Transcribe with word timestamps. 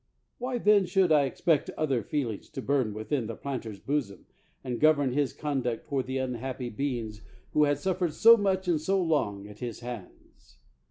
Why 0.39 0.57
then 0.57 0.87
should 0.87 1.11
I 1.11 1.25
expect 1.25 1.69
other 1.77 2.01
feelings 2.01 2.49
to 2.49 2.61
burn 2.63 2.91
within 2.95 3.27
the 3.27 3.35
planter's 3.35 3.79
bosom, 3.79 4.25
and 4.63 4.79
govern 4.79 5.13
his 5.13 5.31
conduct 5.31 5.85
toward 5.89 6.07
the 6.07 6.17
unhappy 6.17 6.71
be 6.71 6.97
ings 6.97 7.21
who 7.51 7.65
had 7.65 7.77
suffered 7.77 8.13
so 8.13 8.35
much 8.35 8.67
and 8.67 8.81
so 8.81 8.99
long 8.99 9.47
at 9.47 9.59
his 9.59 9.81
hands? 9.81 10.57